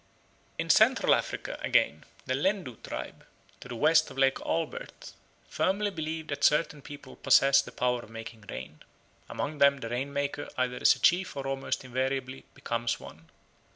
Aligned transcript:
In 0.57 0.71
Central 0.71 1.13
Africa, 1.13 1.59
again, 1.61 2.05
the 2.25 2.33
Lendu 2.33 2.75
tribe, 2.81 3.23
to 3.59 3.67
the 3.67 3.75
west 3.75 4.09
of 4.09 4.17
Lake 4.17 4.39
Albert, 4.43 5.11
firmly 5.47 5.91
believe 5.91 6.29
that 6.29 6.43
certain 6.43 6.81
people 6.81 7.15
possess 7.15 7.61
the 7.61 7.71
power 7.71 8.01
of 8.01 8.09
making 8.09 8.45
rain. 8.49 8.81
Among 9.29 9.59
them 9.59 9.77
the 9.77 9.89
rain 9.89 10.11
maker 10.11 10.49
either 10.57 10.77
is 10.77 10.95
a 10.95 10.99
chief 10.99 11.37
or 11.37 11.45
almost 11.45 11.85
invariably 11.85 12.45
becomes 12.55 12.99
one. 12.99 13.29